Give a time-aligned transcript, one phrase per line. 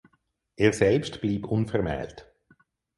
[0.55, 2.27] Er selbst blieb unvermählt.